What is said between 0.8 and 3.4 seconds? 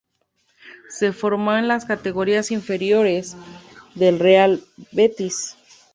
Se formó en las categorías inferiores